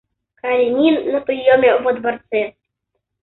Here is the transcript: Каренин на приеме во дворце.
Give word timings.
Каренин 0.43 0.95
на 1.15 1.19
приеме 1.27 1.69
во 1.83 1.93
дворце. 1.99 2.43